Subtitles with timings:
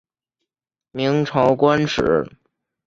[0.89, 2.27] 明朝官吏。